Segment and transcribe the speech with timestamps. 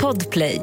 [0.00, 0.62] Podplay.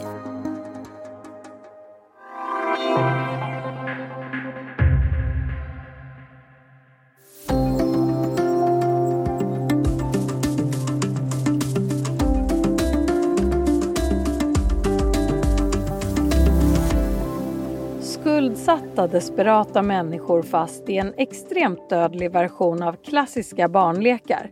[18.01, 24.51] Skuldsatta, desperata människor fast i en extremt dödlig version av klassiska barnlekar.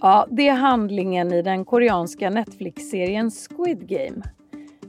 [0.00, 4.22] Ja, det är handlingen i den koreanska Netflix-serien Squid Game.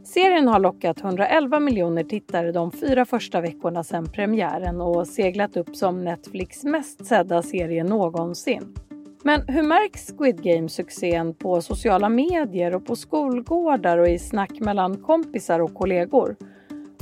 [0.03, 5.75] Serien har lockat 111 miljoner tittare de fyra första veckorna sedan premiären och seglat upp
[5.75, 8.75] som Netflix mest sedda serie någonsin.
[9.23, 14.97] Men hur märks Squid Game-succén på sociala medier och på skolgårdar och i snack mellan
[14.97, 16.35] kompisar och kollegor?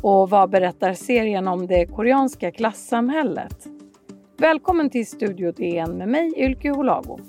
[0.02, 3.67] Och vad berättar serien om det koreanska klassamhället?
[4.38, 7.20] Välkommen till Studio DN med mig, Ylke Holago.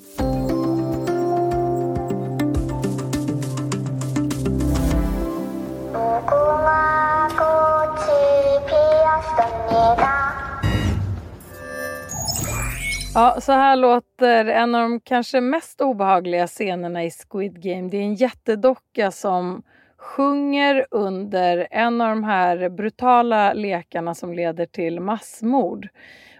[13.17, 17.89] Ja, så här låter en av de kanske mest obehagliga scenerna i Squid Game.
[17.89, 19.63] Det är en jättedocka som
[19.99, 25.89] sjunger under en av de här brutala lekarna som leder till massmord.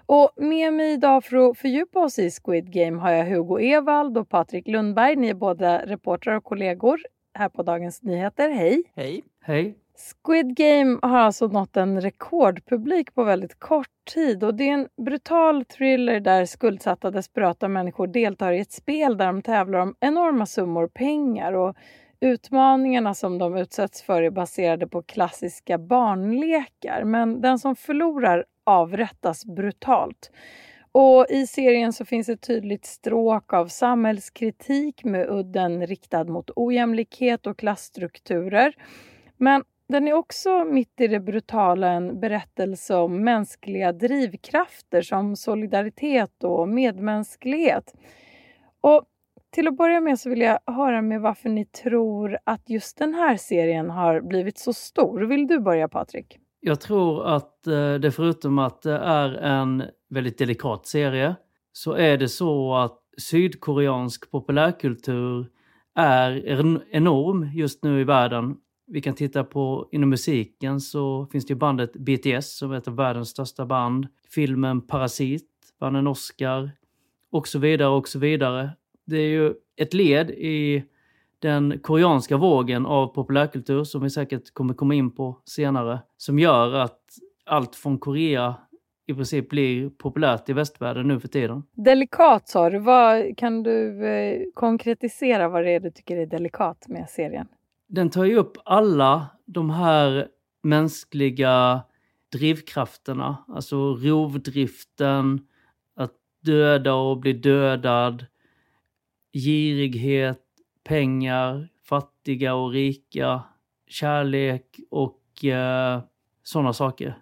[0.07, 4.19] Och med mig idag för att fördjupa oss i Squid Game har jag Hugo Evald
[4.19, 5.17] och Patrik Lundberg.
[5.17, 7.01] Ni är båda reportrar och kollegor
[7.35, 8.51] här på Dagens Nyheter.
[8.51, 8.83] Hej!
[8.97, 9.23] Hej!
[9.45, 9.86] Hej!
[9.99, 14.89] Squid Game har alltså nått en rekordpublik på väldigt kort tid och det är en
[14.97, 20.47] brutal thriller där skuldsatta desperata människor deltar i ett spel där de tävlar om enorma
[20.47, 21.77] summor pengar och
[22.21, 29.45] utmaningarna som de utsätts för är baserade på klassiska barnlekar men den som förlorar avrättas
[29.45, 30.31] brutalt.
[30.93, 37.47] Och I serien så finns ett tydligt stråk av samhällskritik med udden riktad mot ojämlikhet
[37.47, 38.75] och klassstrukturer.
[39.37, 46.45] Men den är också mitt i det brutala en berättelse om mänskliga drivkrafter som solidaritet
[46.45, 47.95] och medmänsklighet.
[48.81, 49.05] Och
[49.51, 53.15] till att börja med så vill jag höra med varför ni tror att just den
[53.15, 55.21] här serien har blivit så stor.
[55.21, 56.39] Vill du börja Patrik?
[56.61, 61.37] Jag tror att eh, det förutom att det är en väldigt delikat serie
[61.73, 65.47] så är det så att sydkoreansk populärkultur
[65.95, 66.47] är
[66.91, 71.59] enorm just nu i världen vi kan titta på inom musiken så finns det ju
[71.59, 74.07] bandet BTS som är ett av världens största band.
[74.31, 76.71] Filmen Parasit vann en Oscar
[77.31, 78.71] och så vidare och så vidare.
[79.07, 80.85] Det är ju ett led i
[81.39, 86.75] den koreanska vågen av populärkultur som vi säkert kommer komma in på senare som gör
[86.75, 87.01] att
[87.45, 88.55] allt från Korea
[89.07, 91.63] i princip blir populärt i västvärlden nu för tiden.
[91.73, 92.79] Delikat sa du.
[92.79, 97.49] Vad, kan du eh, konkretisera vad det är du tycker är delikat med serien?
[97.87, 100.29] Den tar ju upp alla de här
[100.63, 101.83] mänskliga
[102.33, 105.47] drivkrafterna, alltså rovdriften,
[105.97, 108.27] att döda och bli dödad,
[109.33, 110.43] girighet,
[110.85, 113.43] pengar, fattiga och rika,
[113.87, 116.01] kärlek och eh,
[116.43, 117.19] sådana saker.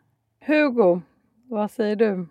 [0.46, 1.00] Hugo,
[1.48, 2.26] vad säger du?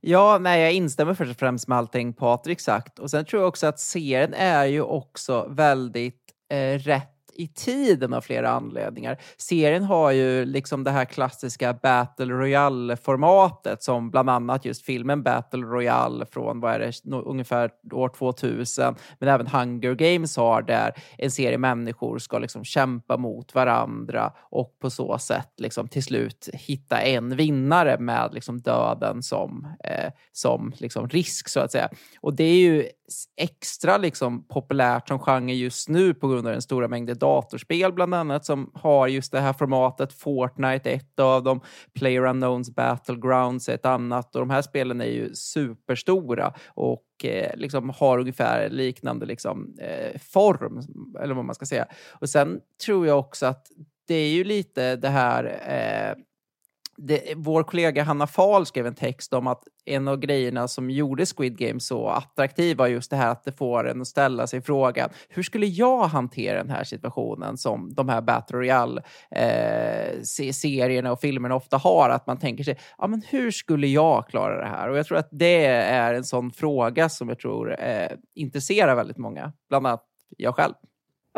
[0.00, 2.98] Ja, nej, jag instämmer först och främst med allting Patrik sagt.
[2.98, 8.14] Och sen tror jag också att serien är ju också väldigt eh, rätt i tiden
[8.14, 9.18] av flera anledningar.
[9.36, 15.62] Serien har ju liksom det här klassiska Battle Royale-formatet som bland annat just filmen Battle
[15.62, 21.30] Royale från vad är det, ungefär år 2000, men även Hunger Games har där en
[21.30, 27.00] serie människor ska liksom kämpa mot varandra och på så sätt liksom till slut hitta
[27.00, 31.88] en vinnare med liksom döden som, eh, som liksom risk så att säga.
[32.20, 32.88] Och det är ju
[33.36, 38.14] extra liksom populärt som genre just nu på grund av den stora mängden datorspel bland
[38.14, 40.12] annat som har just det här formatet.
[40.12, 41.60] Fortnite är ett av dem,
[41.94, 47.56] Player Unknowns Battlegrounds är ett annat och de här spelen är ju superstora och eh,
[47.56, 50.80] liksom har ungefär liknande liksom, eh, form,
[51.22, 51.86] eller vad man ska säga.
[52.10, 53.66] Och sen tror jag också att
[54.08, 56.22] det är ju lite det här eh,
[57.00, 61.26] det, vår kollega Hanna Fahl skrev en text om att en av grejerna som gjorde
[61.26, 64.62] Squid Game så attraktiv var just det här att det får en att ställa sig
[64.62, 71.20] frågan hur skulle jag hantera den här situationen som de här Battle Royale-serierna eh, och
[71.20, 72.10] filmerna ofta har?
[72.10, 74.88] Att man tänker sig, ja men hur skulle jag klara det här?
[74.88, 79.18] Och jag tror att det är en sån fråga som jag tror eh, intresserar väldigt
[79.18, 80.04] många, bland annat
[80.36, 80.74] jag själv.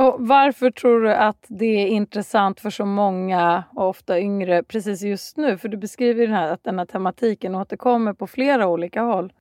[0.01, 5.03] Och varför tror du att det är intressant för så många, och ofta yngre, precis
[5.03, 5.59] just nu?
[5.59, 9.33] För du beskriver den här, att den här tematiken återkommer på flera olika håll.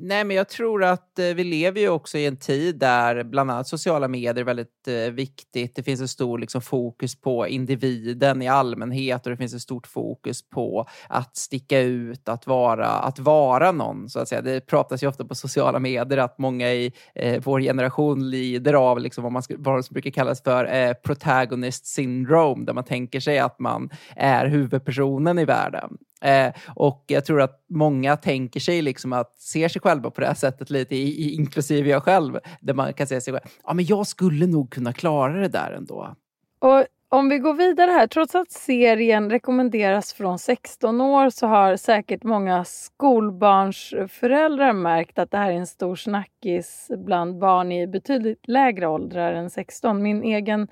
[0.00, 3.50] Nej, men jag tror att eh, vi lever ju också i en tid där bland
[3.50, 5.76] annat sociala medier är väldigt eh, viktigt.
[5.76, 9.86] Det finns ett stort liksom, fokus på individen i allmänhet och det finns ett stort
[9.86, 14.08] fokus på att sticka ut, att vara, att vara någon.
[14.08, 14.42] Så att säga.
[14.42, 19.00] Det pratas ju ofta på sociala medier att många i eh, vår generation lider av
[19.00, 23.38] liksom, vad, man, vad som brukar kallas för eh, protagonist syndrome, där man tänker sig
[23.38, 25.98] att man är huvudpersonen i världen.
[26.20, 30.26] Eh, och jag tror att många tänker sig liksom att ser sig själva på det
[30.26, 33.74] här sättet lite, i, i, inklusive jag själv, där man kan säga sig själv, ja
[33.74, 36.16] men jag skulle nog kunna klara det där ändå.
[36.58, 41.76] Och om vi går vidare här, trots att serien rekommenderas från 16 år så har
[41.76, 48.48] säkert många skolbarnsföräldrar märkt att det här är en stor snackis bland barn i betydligt
[48.48, 50.02] lägre åldrar än 16.
[50.02, 50.68] Min egen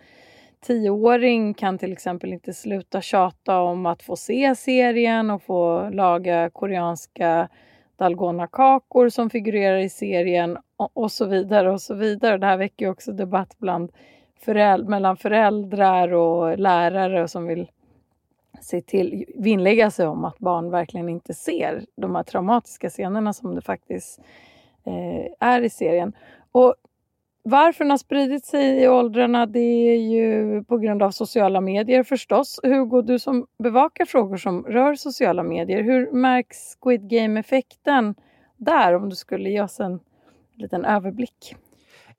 [0.67, 6.51] tioåring kan till exempel inte sluta tjata om att få se serien och få laga
[6.51, 7.49] koreanska
[7.97, 11.73] dalgona-kakor som figurerar i serien och, så vidare.
[11.73, 12.39] och så vidare.
[12.39, 13.93] Det här väcker också debatt bland
[14.41, 17.71] föräld mellan föräldrar och lärare som vill
[18.61, 23.55] se till, vinnlägga sig om att barn verkligen inte ser de här traumatiska scenerna som
[23.55, 24.21] det faktiskt
[24.85, 26.13] eh, är i serien.
[26.53, 26.75] Och
[27.49, 32.03] varför den har spridit sig i åldrarna det är ju på grund av sociala medier
[32.03, 32.61] förstås.
[32.63, 38.15] Hugo, du som bevakar frågor som rör sociala medier, hur märks Squid Game-effekten
[38.57, 40.01] där om du skulle ge oss en
[40.55, 41.57] liten överblick?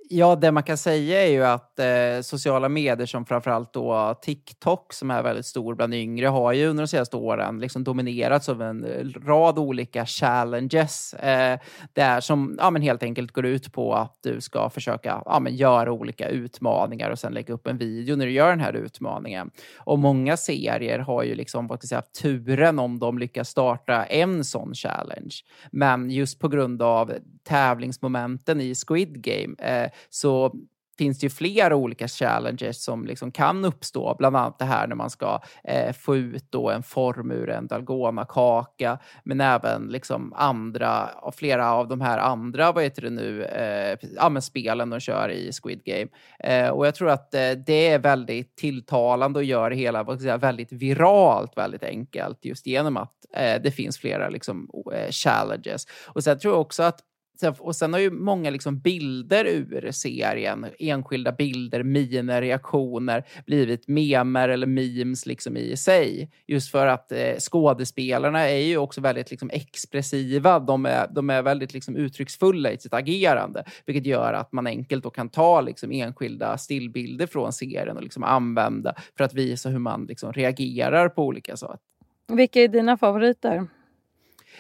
[0.10, 4.94] Ja, det man kan säga är ju att eh, sociala medier som framförallt då TikTok
[4.94, 8.62] som är väldigt stor bland yngre har ju under de senaste åren liksom dominerats av
[8.62, 11.60] en eh, rad olika challenges eh,
[11.94, 15.56] där som ja, men helt enkelt går ut på att du ska försöka ja, men
[15.56, 19.52] göra olika utmaningar och sen lägga upp en video när du gör den här utmaningen.
[19.78, 24.44] Och många serier har ju liksom vad ska säga, turen om de lyckas starta en
[24.44, 25.36] sån challenge.
[25.72, 27.14] Men just på grund av
[27.48, 30.54] tävlingsmomenten i Squid Game eh, så
[30.98, 34.16] finns det ju flera olika challenges som liksom kan uppstå.
[34.20, 37.68] Bland annat det här när man ska eh, få ut då en form ur en
[37.68, 44.40] dalgonakaka, men även liksom andra, flera av de här andra, vad heter det nu, eh,
[44.40, 46.08] spelen de kör i Squid Game.
[46.40, 50.22] Eh, och jag tror att eh, det är väldigt tilltalande och gör det hela vad
[50.22, 55.88] säga, väldigt viralt, väldigt enkelt, just genom att eh, det finns flera liksom, eh, challenges.
[56.08, 57.00] Och sen tror jag också att
[57.44, 64.50] och sen har ju många liksom bilder ur serien, enskilda bilder, miner, reaktioner, blivit memer
[64.50, 66.32] eller memes liksom i sig.
[66.48, 70.60] Just för att eh, skådespelarna är ju också väldigt liksom, expressiva.
[70.60, 75.04] De är, de är väldigt liksom, uttrycksfulla i sitt agerande, vilket gör att man enkelt
[75.04, 79.80] då kan ta liksom, enskilda stillbilder från serien och liksom, använda för att visa hur
[79.80, 81.80] man liksom, reagerar på olika saker.
[82.28, 83.68] Vilka är dina favoriter?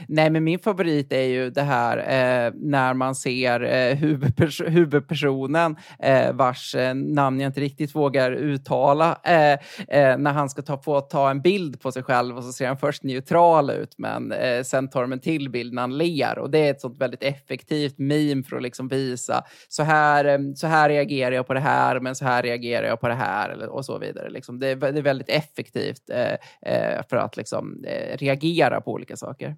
[0.07, 5.75] Nej, men min favorit är ju det här eh, när man ser eh, huvudpers huvudpersonen
[5.99, 9.53] eh, vars eh, namn jag inte riktigt vågar uttala eh,
[9.87, 12.67] eh, när han ska ta, få ta en bild på sig själv och så ser
[12.67, 16.39] han först neutral ut men eh, sen tar de en till bild när han ler
[16.39, 20.39] och det är ett sånt väldigt effektivt meme för att liksom visa så här, eh,
[20.55, 23.69] så här reagerar jag på det här men så här reagerar jag på det här
[23.69, 24.29] och så vidare.
[24.29, 27.85] Liksom det, är, det är väldigt effektivt eh, för att liksom,
[28.19, 29.55] reagera på olika saker.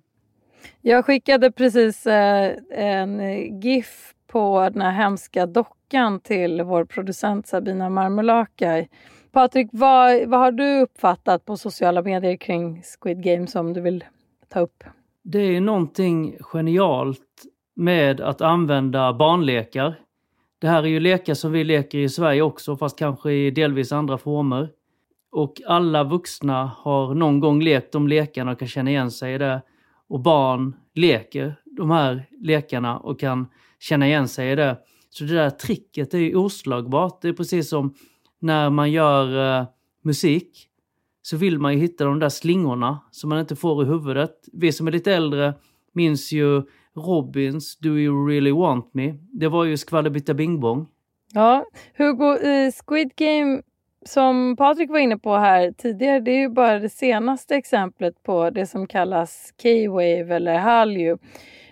[0.82, 3.20] Jag skickade precis eh, en
[3.62, 8.88] GIF på den här hemska dockan till vår producent Sabina Marmolakai.
[9.32, 14.04] Patrik, vad, vad har du uppfattat på sociala medier kring Squid Game som du vill
[14.48, 14.84] ta upp?
[15.24, 17.20] Det är någonting genialt
[17.76, 19.96] med att använda barnlekar.
[20.62, 23.92] Det här är ju lekar som vi leker i Sverige också, fast kanske i delvis
[23.92, 24.70] andra former.
[25.32, 29.38] Och alla vuxna har någon gång lekt de lekarna och kan känna igen sig i
[29.38, 29.62] det
[30.10, 33.48] och barn leker de här lekarna och kan
[33.80, 34.78] känna igen sig i det.
[35.10, 37.22] Så det där tricket är ju oslagbart.
[37.22, 37.94] Det är precis som
[38.40, 39.68] när man gör uh,
[40.04, 40.68] musik
[41.22, 44.32] så vill man ju hitta de där slingorna som man inte får i huvudet.
[44.54, 45.54] Vi som är lite äldre
[45.94, 46.64] minns ju
[46.96, 49.14] Robins Do You Really Want Me.
[49.32, 50.88] Det var ju skvallerbytta bing bong.
[51.34, 51.66] Ja,
[51.98, 53.62] Hugo, uh, Squid Game
[54.06, 58.50] som Patrik var inne på här tidigare, det är ju bara det senaste exemplet på
[58.50, 61.12] det som kallas K-wave eller Hallyu.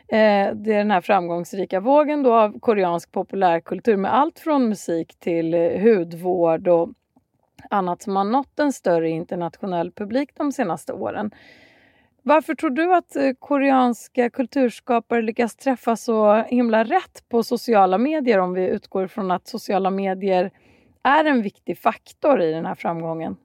[0.08, 5.16] Eh, det är den här framgångsrika vågen då av koreansk populärkultur med allt från musik
[5.20, 6.90] till eh, hudvård och
[7.70, 11.32] annat som har nått en större internationell publik de senaste åren.
[12.22, 18.40] Varför tror du att eh, koreanska kulturskapare lyckas träffa så himla rätt på sociala medier
[18.40, 20.52] om vi utgår från att sociala medier
[21.08, 23.36] är en viktig faktor i den här framgången?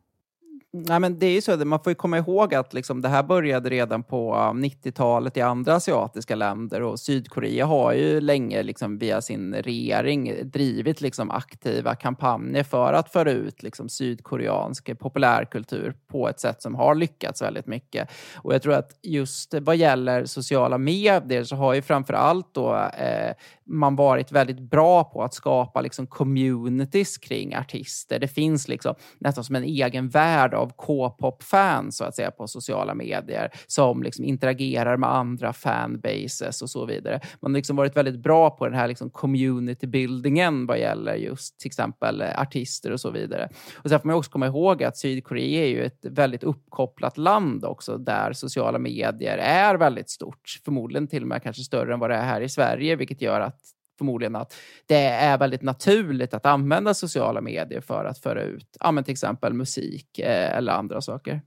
[0.75, 3.23] Nej, men det är ju så, man får ju komma ihåg att liksom, det här
[3.23, 9.21] började redan på 90-talet i andra asiatiska länder och Sydkorea har ju länge liksom, via
[9.21, 16.40] sin regering drivit liksom, aktiva kampanjer för att föra ut liksom, sydkoreansk populärkultur på ett
[16.40, 18.11] sätt som har lyckats väldigt mycket.
[18.37, 22.75] Och jag tror att just vad gäller sociala medier så har ju framför allt då
[22.76, 23.35] eh,
[23.66, 28.19] man varit väldigt bra på att skapa liksom, communities kring artister.
[28.19, 32.95] Det finns liksom nästan som en egen värld av K-pop-fans så att säga på sociala
[32.95, 37.21] medier som liksom interagerar med andra fanbases och så vidare.
[37.40, 41.69] Man har liksom varit väldigt bra på den här liksom community-buildingen vad gäller just till
[41.69, 43.49] exempel eh, artister och så vidare.
[43.76, 47.64] Och sen får man också komma ihåg att Sydkorea är ju ett väldigt uppkopplat land
[47.64, 50.61] också där sociala medier är väldigt stort.
[50.64, 53.40] Förmodligen till och med kanske större än vad det är här i Sverige, vilket gör
[53.40, 53.62] att
[54.02, 54.54] förmodligen att
[54.87, 59.12] det är väldigt naturligt att använda sociala medier för att föra ut ja, men till
[59.12, 61.40] exempel musik eh, eller andra saker.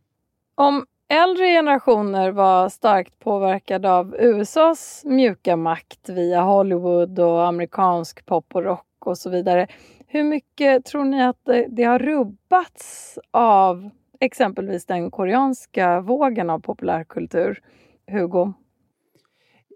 [0.56, 8.46] Om äldre generationer var starkt påverkade av USAs mjuka makt via Hollywood och amerikansk pop
[8.56, 9.68] och rock och så vidare.
[10.08, 17.62] Hur mycket tror ni att det har rubbats av exempelvis den koreanska vågen av populärkultur?
[18.12, 18.54] Hugo?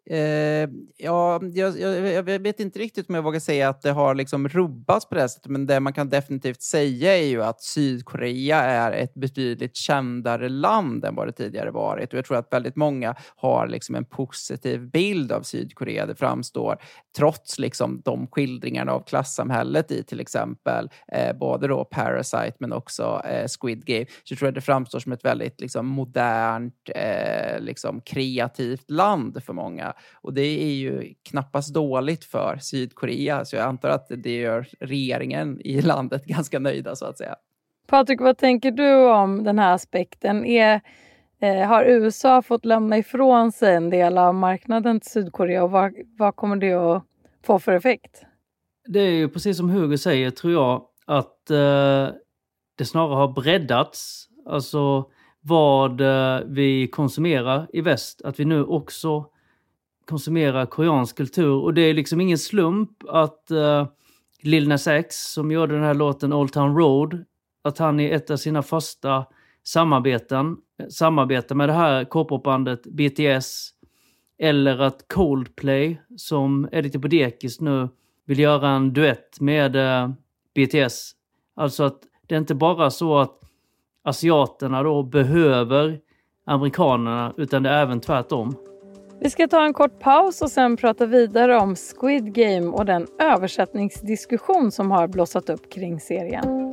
[0.10, 4.16] Eh, ja, jag, jag, jag, vet inte riktigt om jag vågar säga att det har
[4.16, 8.62] liksom rubbats på det sättet, men det man kan definitivt säga är ju att Sydkorea
[8.62, 12.14] är ett betydligt kändare land än vad det tidigare varit.
[12.14, 16.06] Och jag tror att väldigt många har liksom en positiv bild av Sydkorea.
[16.06, 16.78] Det framstår,
[17.18, 23.22] trots liksom de skildringarna av klassamhället i till exempel eh, både då Parasite men också
[23.26, 28.02] eh, Squid Game, så tror jag det framstår som ett väldigt liksom, modernt, eh, liksom,
[28.02, 29.94] kreativt land för många.
[30.14, 35.62] Och det är ju knappast dåligt för Sydkorea, så jag antar att det gör regeringen
[35.62, 37.36] i landet ganska nöjda så att säga.
[37.88, 40.46] Patrik, vad tänker du om den här aspekten?
[40.46, 40.82] Är,
[41.42, 45.94] eh, har USA fått lämna ifrån sig en del av marknaden till Sydkorea och vad,
[46.18, 47.04] vad kommer det att
[47.46, 48.26] få för effekt?
[48.88, 52.08] Det är ju precis som Hugo säger, tror jag, att eh,
[52.78, 54.28] det snarare har breddats.
[54.46, 55.06] Alltså
[55.42, 58.22] vad eh, vi konsumerar i väst.
[58.22, 59.26] Att vi nu också
[60.10, 61.64] konsumera koreansk kultur.
[61.64, 63.88] Och det är liksom ingen slump att uh,
[64.42, 67.26] Lil Nas X, som gjorde den här låten Old Town Road,
[67.62, 69.26] att han i ett av sina första
[69.64, 73.70] samarbeten eh, samarbetar med det här K-popbandet BTS.
[74.42, 77.90] Eller att Coldplay, som är lite på dekis nu
[78.26, 80.12] vill göra en duett med eh, uh,
[80.56, 81.12] BTS.
[81.56, 83.40] Alltså att det är inte bara så att
[84.04, 86.00] asiaterna då behöver
[86.46, 88.69] amerikanerna, utan det är även tvärtom.
[89.22, 93.08] Vi ska ta en kort paus och sen prata vidare om Squid Game och den
[93.20, 96.72] översättningsdiskussion som har blossat upp kring serien.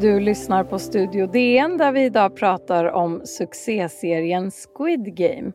[0.00, 5.52] Du lyssnar på Studio DN där vi idag pratar om succéserien Squid Game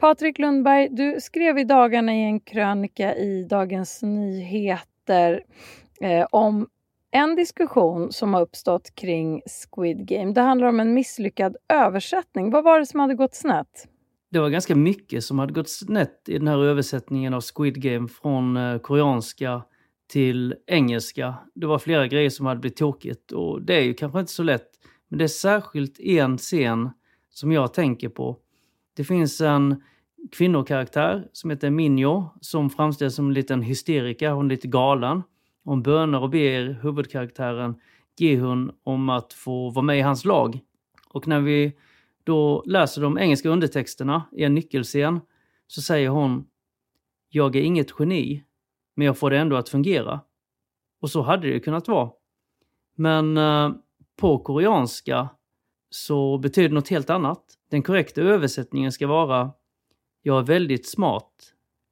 [0.00, 5.42] Patrik Lundberg, du skrev i dagarna i en krönika i Dagens Nyheter
[6.00, 6.68] eh, om
[7.10, 10.32] en diskussion som har uppstått kring Squid Game.
[10.32, 12.50] Det handlar om en misslyckad översättning.
[12.50, 13.88] Vad var det som hade gått snett?
[14.30, 18.08] Det var ganska mycket som hade gått snett i den här översättningen av Squid Game
[18.08, 19.62] från eh, koreanska
[20.08, 21.34] till engelska.
[21.54, 24.42] Det var flera grejer som hade blivit tokigt och det är ju kanske inte så
[24.42, 24.68] lätt.
[25.08, 26.90] Men det är särskilt en scen
[27.30, 28.38] som jag tänker på.
[29.00, 29.82] Det finns en
[30.32, 34.32] kvinnokaraktär som heter Minjo som framställs som en liten hysterika.
[34.32, 35.22] Hon är lite galen.
[35.64, 37.74] Hon bönar och ber huvudkaraktären
[38.18, 40.60] Gehun om att få vara med i hans lag.
[41.08, 41.72] Och när vi
[42.24, 45.20] då läser de engelska undertexterna i en nyckelscen
[45.66, 46.46] så säger hon
[47.28, 48.44] Jag är inget geni,
[48.96, 50.20] men jag får det ändå att fungera.
[51.00, 52.10] Och så hade det kunnat vara.
[52.96, 53.70] Men eh,
[54.16, 55.28] på koreanska
[55.90, 57.56] så betyder det något helt annat.
[57.70, 59.50] Den korrekta översättningen ska vara
[60.22, 61.32] jag är väldigt smart.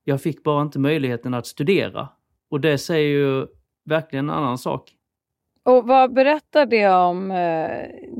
[0.04, 2.08] Jag fick bara inte möjligheten att studera.
[2.50, 3.46] Och det säger ju
[3.84, 4.94] verkligen en annan sak.
[5.62, 7.70] Och vad berättar det om eh,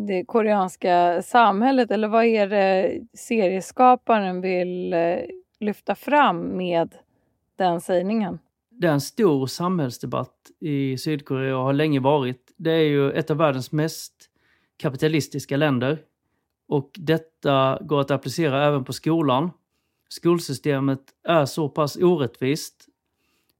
[0.07, 5.17] det koreanska samhället eller vad är det serieskaparen vill eh,
[5.61, 6.95] lyfta fram med
[7.57, 8.38] den sägningen?
[8.71, 12.53] Det är en stor samhällsdebatt i Sydkorea och har länge varit.
[12.57, 14.15] Det är ju ett av världens mest
[14.77, 15.99] kapitalistiska länder.
[16.69, 19.51] Och detta går att applicera även på skolan
[20.09, 22.89] skolsystemet är så pass orättvist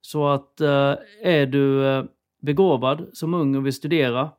[0.01, 2.05] så att eh, är du eh,
[2.41, 4.31] begåvad som ung och vill studera,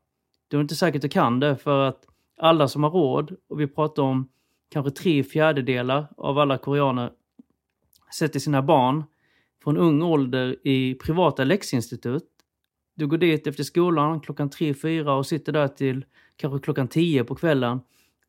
[0.48, 2.06] då är det inte säkert du kan det för att
[2.38, 4.30] alla som har råd, och vi pratar om
[4.70, 7.12] kanske tre fjärdedelar av alla koreaner
[8.18, 9.04] sätter sina barn
[9.64, 12.24] från ung ålder i privata läxinstitut.
[12.96, 17.24] Du går dit efter skolan klockan tre, fyra och sitter där till kanske klockan tio
[17.24, 17.80] på kvällen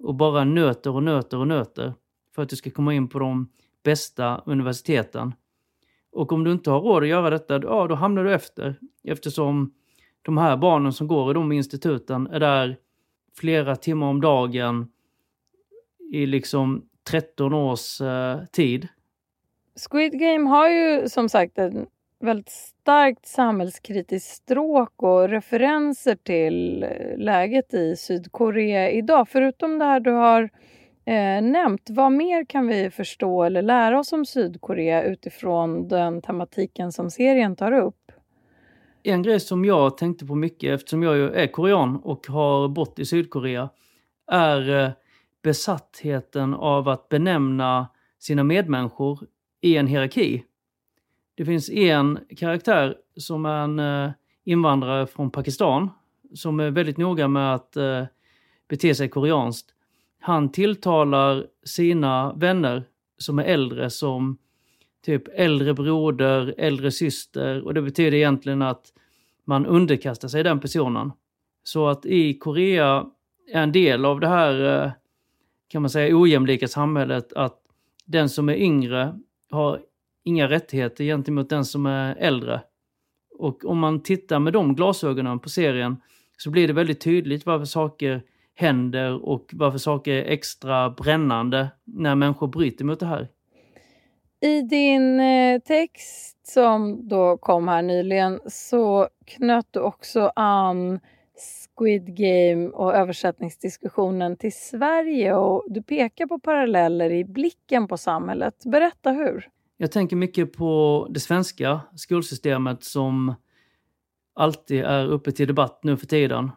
[0.02, 1.94] och bara nöter och nöter och nöter
[2.34, 3.48] för att du ska komma in på de
[3.82, 5.34] bästa universiteten.
[6.12, 8.74] Och om du inte har råd att göra detta, ja då hamnar du efter.
[9.04, 9.74] Eftersom
[10.22, 12.76] de här barnen som går i de instituten är där
[13.36, 14.90] flera timmar om dagen
[16.12, 18.88] i liksom 13 års eh, tid.
[19.90, 21.86] Squid Game har ju som sagt en
[22.22, 29.28] väldigt starkt samhällskritiskt stråk och referenser till eh, läget i Sydkorea idag.
[29.28, 30.42] Förutom det här du har
[31.04, 36.92] eh, nämnt, vad mer kan vi förstå eller lära oss om Sydkorea utifrån den tematiken
[36.92, 38.12] som serien tar upp?
[39.02, 43.04] En grej som jag tänkte på mycket eftersom jag är korean och har bott i
[43.04, 43.68] Sydkorea
[44.32, 44.90] är eh,
[45.42, 49.18] besattheten av att benämna sina medmänniskor
[49.60, 50.44] i en hierarki.
[51.34, 54.10] Det finns en karaktär som är en eh,
[54.44, 55.90] invandrare från Pakistan
[56.34, 58.04] som är väldigt noga med att eh,
[58.68, 59.74] bete sig koreanskt.
[60.20, 62.84] Han tilltalar sina vänner
[63.18, 64.38] som är äldre som
[65.04, 68.92] typ äldre broder, äldre syster och det betyder egentligen att
[69.44, 71.12] man underkastar sig den personen.
[71.62, 73.06] Så att i Korea
[73.52, 74.92] är en del av det här, eh,
[75.68, 77.56] kan man säga, ojämlika samhället att
[78.04, 79.18] den som är yngre
[79.50, 79.80] har
[80.24, 82.60] inga rättigheter gentemot den som är äldre.
[83.38, 85.96] Och om man tittar med de glasögonen på serien
[86.38, 88.22] så blir det väldigt tydligt varför saker
[88.54, 93.28] händer och varför saker är extra brännande när människor bryter mot det här.
[94.40, 101.00] I din eh, text som då kom här nyligen så knöt du också an
[101.76, 108.54] Squid Game och översättningsdiskussionen till Sverige och du pekar på paralleller i blicken på samhället.
[108.64, 109.48] Berätta hur.
[109.82, 113.34] Jag tänker mycket på det svenska skolsystemet som
[114.34, 116.50] alltid är uppe till debatt nu för tiden.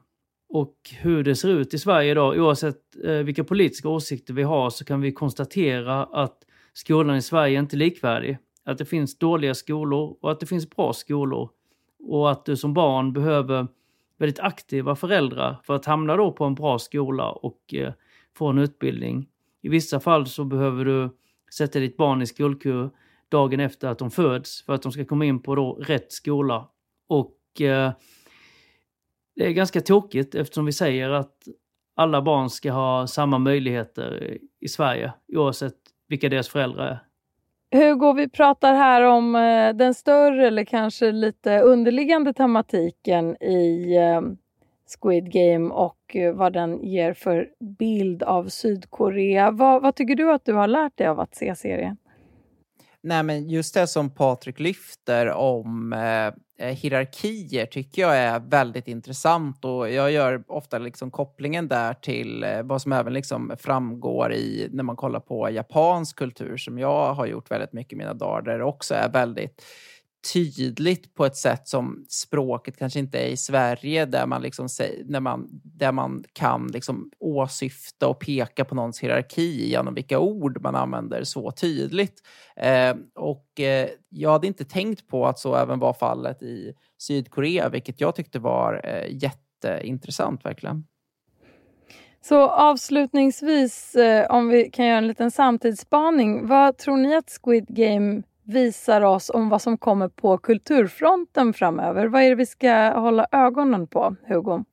[0.49, 4.69] Och hur det ser ut i Sverige idag, oavsett eh, vilka politiska åsikter vi har,
[4.69, 6.37] så kan vi konstatera att
[6.73, 8.37] skolan i Sverige är inte likvärdig.
[8.65, 11.49] Att det finns dåliga skolor och att det finns bra skolor.
[12.03, 13.67] Och att du som barn behöver
[14.17, 17.93] väldigt aktiva föräldrar för att hamna då på en bra skola och eh,
[18.37, 19.27] få en utbildning.
[19.61, 21.09] I vissa fall så behöver du
[21.53, 22.89] sätta ditt barn i skolkur
[23.33, 26.67] dagen efter att de föds för att de ska komma in på då rätt skola.
[27.09, 27.91] Och eh,
[29.35, 31.37] det är ganska tråkigt eftersom vi säger att
[31.95, 35.75] alla barn ska ha samma möjligheter i Sverige oavsett
[36.07, 36.99] vilka deras föräldrar är.
[37.79, 44.21] Hugo, vi pratar här om eh, den större eller kanske lite underliggande tematiken i eh,
[45.01, 49.51] Squid Game och eh, vad den ger för bild av Sydkorea.
[49.51, 51.97] Vad, vad tycker du att du har lärt dig av att se serien?
[53.05, 58.87] Nej, men just det som Patrik lyfter om eh, eh, hierarkier tycker jag är väldigt
[58.87, 64.33] intressant och jag gör ofta liksom kopplingen där till eh, vad som även liksom framgår
[64.33, 68.13] i när man kollar på japansk kultur som jag har gjort väldigt mycket i mina
[68.13, 69.63] dagar där det också är väldigt
[70.33, 74.67] tydligt på ett sätt som språket kanske inte är i Sverige där man, liksom,
[75.05, 80.61] när man, där man kan liksom åsyfta och peka på någons hierarki genom vilka ord
[80.61, 82.21] man använder så tydligt.
[82.55, 87.69] Eh, och eh, jag hade inte tänkt på att så även var fallet i Sydkorea,
[87.69, 90.83] vilket jag tyckte var eh, jätteintressant verkligen.
[92.21, 96.47] Så avslutningsvis, eh, om vi kan göra en liten samtidsspaning.
[96.47, 102.07] Vad tror ni att Squid Game visar oss om vad som kommer på kulturfronten framöver.
[102.07, 104.63] Vad är det vi ska hålla ögonen på, Hugo?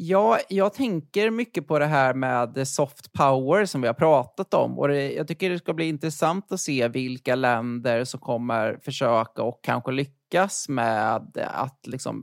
[0.00, 4.78] Ja, jag tänker mycket på det här med soft power som vi har pratat om.
[4.78, 9.42] Och det, jag tycker det ska bli intressant att se vilka länder som kommer försöka
[9.42, 12.22] och kanske lyckas lyckas med att liksom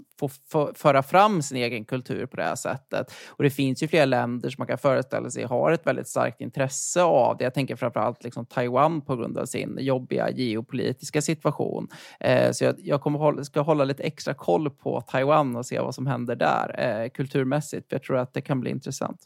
[0.49, 3.13] få föra fram sin egen kultur på det här sättet.
[3.29, 6.41] Och det finns ju flera länder som man kan föreställa sig har ett väldigt starkt
[6.41, 7.43] intresse av det.
[7.43, 11.87] Jag tänker framförallt liksom Taiwan på grund av sin jobbiga geopolitiska situation.
[12.19, 15.79] Eh, så jag, jag kommer hålla, ska hålla lite extra koll på Taiwan och se
[15.79, 17.89] vad som händer där eh, kulturmässigt.
[17.89, 19.19] För jag tror att det kan bli intressant.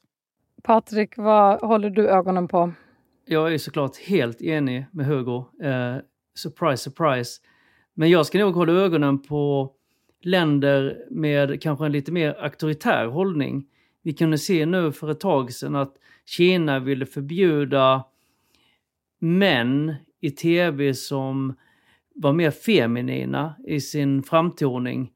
[0.63, 2.71] Patrik, vad håller du ögonen på?
[3.25, 5.45] Jag är såklart helt enig med Hugo.
[5.63, 5.97] Eh,
[6.35, 7.41] surprise, surprise.
[7.99, 9.71] Men jag ska nog hålla ögonen på
[10.21, 13.65] länder med kanske en lite mer auktoritär hållning.
[14.03, 15.93] Vi kunde se nu för ett tag sedan att
[16.25, 18.03] Kina ville förbjuda
[19.19, 21.55] män i tv som
[22.15, 25.11] var mer feminina i sin framtoning.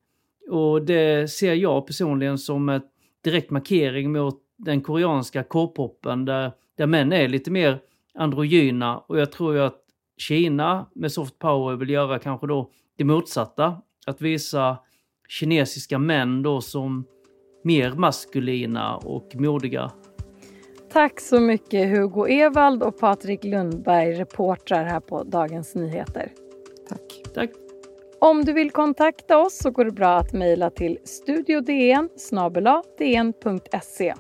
[0.50, 2.82] Och det ser jag personligen som en
[3.24, 7.80] direkt markering mot den koreanska K-popen där där män är lite mer
[8.14, 9.83] androgyna och jag tror ju att
[10.28, 13.78] Kina med soft power vill göra kanske då det motsatta.
[14.06, 14.78] Att visa
[15.30, 17.06] kinesiska män då som
[17.64, 19.92] mer maskulina och modiga.
[20.92, 26.32] Tack så mycket Hugo Evald och Patrik Lundberg, reportrar här på Dagens Nyheter.
[26.90, 27.34] Tack.
[27.34, 27.50] Tack.
[28.20, 32.10] Om du vill kontakta oss så går det bra att mejla till studiodn
[32.98, 34.14] dn.se.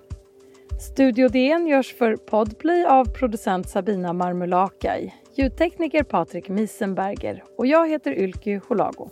[0.79, 8.11] Studio DN görs för Podplay av producent Sabina Marmulakai, ljudtekniker Patrik Miesenberger och jag heter
[8.11, 9.09] Ylke Holago.